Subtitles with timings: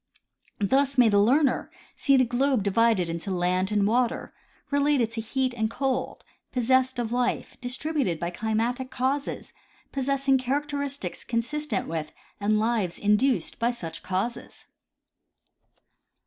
[0.57, 4.33] Thus may the learner see the globe divided into land and water,
[4.71, 9.53] related to heat and cold, possessed of life, dis tributed by climatic causes,
[9.91, 14.65] possessing characteristics consistent with and lives induced by such causes.